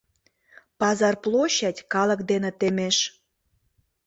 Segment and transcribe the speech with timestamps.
[0.79, 2.97] Пазар площадь калык дене темеш.